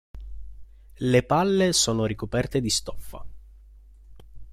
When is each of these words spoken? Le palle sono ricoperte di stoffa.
Le 0.95 1.21
palle 1.23 1.73
sono 1.73 2.05
ricoperte 2.05 2.59
di 2.59 2.71
stoffa. 2.71 3.23